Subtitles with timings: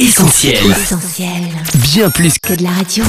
[0.00, 0.54] Essentiel.
[0.70, 1.42] Essentiel.
[1.92, 3.04] Bien plus que Que de la radio.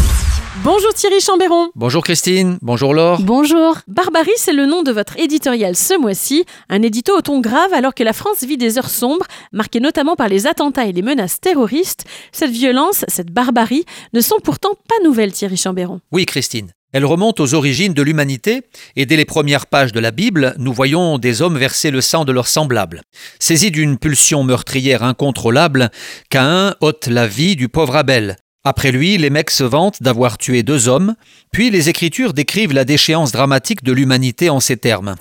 [0.62, 1.70] Bonjour Thierry Chambéron.
[1.74, 3.22] Bonjour Christine, bonjour Laure.
[3.22, 3.78] Bonjour.
[3.88, 6.44] Barbarie, c'est le nom de votre éditorial ce mois-ci.
[6.68, 10.18] Un édito au ton grave alors que la France vit des heures sombres, marquées notamment
[10.18, 12.04] par les attentats et les menaces terroristes.
[12.34, 16.02] Cette violence, cette barbarie, ne sont pourtant pas nouvelles, Thierry Chambéron.
[16.12, 18.64] Oui Christine, elle remonte aux origines de l'humanité
[18.96, 22.26] et dès les premières pages de la Bible, nous voyons des hommes verser le sang
[22.26, 23.02] de leurs semblables.
[23.40, 25.90] Saisis d'une pulsion meurtrière incontrôlable,
[26.30, 28.36] Caïn ôte la vie du pauvre Abel.
[28.64, 31.16] Après lui, les mecs se vantent d'avoir tué deux hommes,
[31.52, 35.16] puis les Écritures décrivent la déchéance dramatique de l'humanité en ces termes.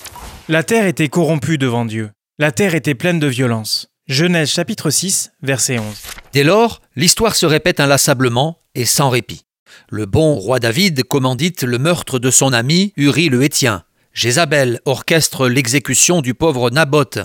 [0.47, 2.11] La terre était corrompue devant Dieu.
[2.37, 3.87] La terre était pleine de violence.
[4.07, 5.85] Genèse chapitre 6, verset 11.
[6.33, 9.45] Dès lors, l'histoire se répète inlassablement et sans répit.
[9.89, 13.83] Le bon roi David commandite le meurtre de son ami Uri le Hétien.
[14.13, 17.19] Jézabel orchestre l'exécution du pauvre Naboth.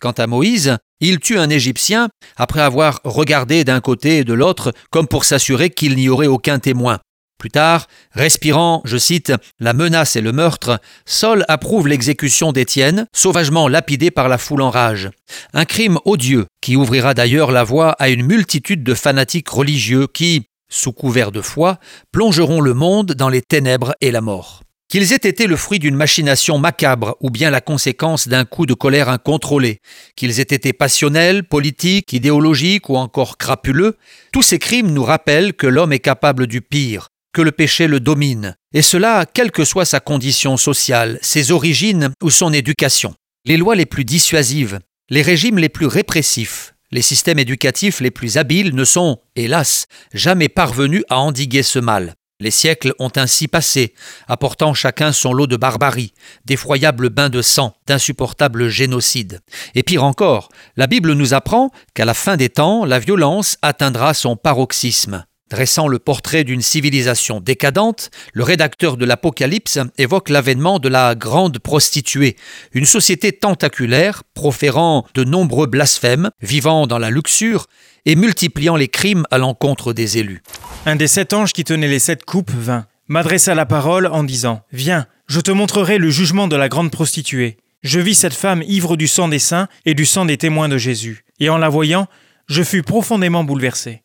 [0.00, 4.72] Quant à Moïse, il tue un Égyptien après avoir regardé d'un côté et de l'autre
[4.90, 7.00] comme pour s'assurer qu'il n'y aurait aucun témoin.
[7.42, 13.66] Plus tard, respirant, je cite, la menace et le meurtre, Saul approuve l'exécution d'Étienne, sauvagement
[13.66, 15.10] lapidé par la foule en rage.
[15.52, 20.44] Un crime odieux qui ouvrira d'ailleurs la voie à une multitude de fanatiques religieux qui,
[20.72, 21.78] sous couvert de foi,
[22.10, 24.62] plongeront le monde dans les ténèbres et la mort.
[24.88, 28.74] Qu'ils aient été le fruit d'une machination macabre ou bien la conséquence d'un coup de
[28.74, 29.78] colère incontrôlé,
[30.16, 33.96] qu'ils aient été passionnels, politiques, idéologiques ou encore crapuleux,
[34.32, 38.00] tous ces crimes nous rappellent que l'homme est capable du pire, que le péché le
[38.00, 43.14] domine, et cela quelle que soit sa condition sociale, ses origines ou son éducation.
[43.46, 48.36] Les lois les plus dissuasives, les régimes les plus répressifs, les systèmes éducatifs les plus
[48.36, 52.14] habiles ne sont, hélas, jamais parvenus à endiguer ce mal.
[52.38, 53.94] Les siècles ont ainsi passé,
[54.26, 56.12] apportant chacun son lot de barbarie,
[56.44, 59.40] d'effroyables bains de sang, d'insupportables génocides.
[59.74, 64.12] Et pire encore, la Bible nous apprend qu'à la fin des temps, la violence atteindra
[64.12, 65.24] son paroxysme.
[65.52, 71.58] Dressant le portrait d'une civilisation décadente, le rédacteur de l'Apocalypse évoque l'avènement de la grande
[71.58, 72.36] prostituée,
[72.72, 77.66] une société tentaculaire, proférant de nombreux blasphèmes, vivant dans la luxure
[78.06, 80.42] et multipliant les crimes à l'encontre des élus.
[80.86, 84.62] Un des sept anges qui tenaient les sept coupes vint, m'adressa la parole en disant
[84.72, 87.58] Viens, je te montrerai le jugement de la grande prostituée.
[87.82, 90.78] Je vis cette femme ivre du sang des saints et du sang des témoins de
[90.78, 91.26] Jésus.
[91.40, 92.06] Et en la voyant,
[92.46, 94.01] je fus profondément bouleversé.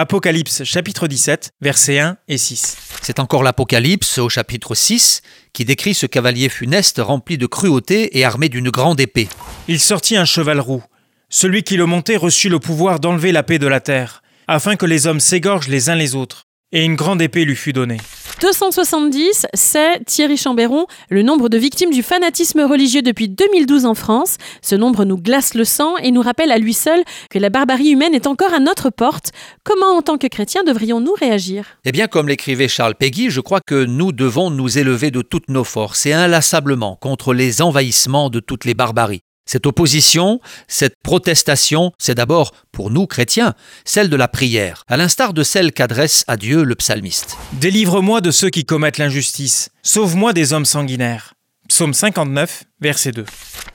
[0.00, 2.76] Apocalypse chapitre 17, versets 1 et 6.
[3.02, 5.22] C'est encore l'Apocalypse au chapitre 6
[5.52, 9.28] qui décrit ce cavalier funeste rempli de cruauté et armé d'une grande épée.
[9.66, 10.84] Il sortit un cheval roux.
[11.30, 14.86] Celui qui le montait reçut le pouvoir d'enlever la paix de la terre, afin que
[14.86, 16.46] les hommes s'égorgent les uns les autres.
[16.70, 17.96] Et une grande épée lui fut donnée.
[18.42, 24.36] 270, c'est, Thierry Chambéron, le nombre de victimes du fanatisme religieux depuis 2012 en France.
[24.60, 27.88] Ce nombre nous glace le sang et nous rappelle à lui seul que la barbarie
[27.88, 29.32] humaine est encore à notre porte.
[29.64, 31.64] Comment, en tant que chrétiens, devrions-nous réagir?
[31.86, 35.48] Eh bien, comme l'écrivait Charles Péguy, je crois que nous devons nous élever de toutes
[35.48, 39.22] nos forces et inlassablement contre les envahissements de toutes les barbaries.
[39.48, 43.54] Cette opposition, cette protestation, c'est d'abord, pour nous chrétiens,
[43.86, 47.38] celle de la prière, à l'instar de celle qu'adresse à Dieu le psalmiste.
[47.54, 49.70] Délivre-moi de ceux qui commettent l'injustice.
[49.82, 51.32] Sauve-moi des hommes sanguinaires.
[51.66, 53.24] Psaume 59, verset 2.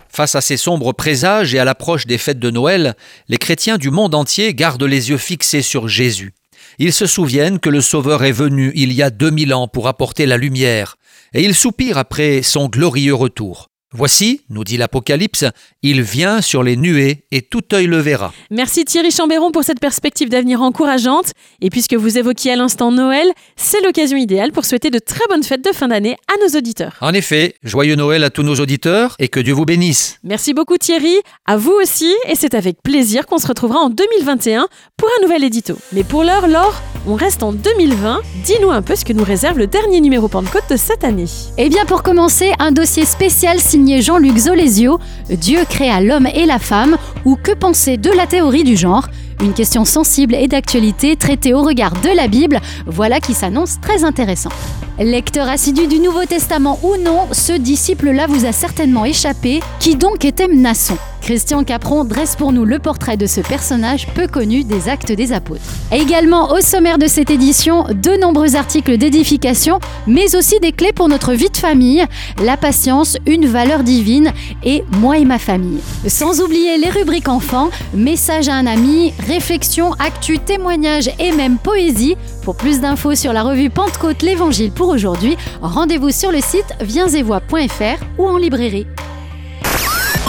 [0.09, 2.93] Face à ces sombres présages et à l'approche des fêtes de Noël,
[3.27, 6.35] les chrétiens du monde entier gardent les yeux fixés sur Jésus.
[6.77, 10.27] Ils se souviennent que le Sauveur est venu il y a 2000 ans pour apporter
[10.27, 10.97] la lumière,
[11.33, 13.69] et ils soupirent après son glorieux retour.
[13.95, 15.45] Voici, nous dit l'Apocalypse,
[15.83, 18.33] il vient sur les nuées et tout œil le verra.
[18.49, 21.33] Merci Thierry Chambéron pour cette perspective d'avenir encourageante.
[21.61, 25.43] Et puisque vous évoquiez à l'instant Noël, c'est l'occasion idéale pour souhaiter de très bonnes
[25.43, 26.95] fêtes de fin d'année à nos auditeurs.
[27.01, 30.17] En effet, joyeux Noël à tous nos auditeurs et que Dieu vous bénisse.
[30.23, 31.15] Merci beaucoup Thierry,
[31.45, 34.67] à vous aussi, et c'est avec plaisir qu'on se retrouvera en 2021
[34.97, 35.77] pour un nouvel édito.
[35.91, 38.21] Mais pour l'heure, Laure, on reste en 2020.
[38.43, 41.27] Dis-nous un peu ce que nous réserve le dernier numéro Pentecôte de cette année.
[41.59, 44.99] Eh bien, pour commencer, un dossier spécial signé Jean-Luc Zolesio,
[45.29, 49.07] Dieu créa l'homme et la femme, ou que penser de la théorie du genre?
[49.41, 54.03] Une question sensible et d'actualité traitée au regard de la Bible, voilà qui s'annonce très
[54.03, 54.51] intéressant.
[54.99, 59.61] Lecteur assidu du Nouveau Testament ou non, ce disciple-là vous a certainement échappé.
[59.79, 64.27] Qui donc était Mnasson Christian Capron dresse pour nous le portrait de ce personnage peu
[64.27, 65.61] connu des actes des apôtres.
[65.89, 71.07] Également au sommaire de cette édition, de nombreux articles d'édification, mais aussi des clés pour
[71.07, 72.03] notre vie de famille,
[72.43, 74.33] la patience, une valeur divine
[74.65, 75.79] et moi et ma famille.
[76.07, 82.17] Sans oublier les rubriques enfants, message à un ami, réflexion, actu, témoignage et même poésie.
[82.43, 88.03] Pour plus d'infos sur la revue Pentecôte l'Évangile pour aujourd'hui, rendez-vous sur le site viensetvoix.fr
[88.17, 88.85] ou en librairie.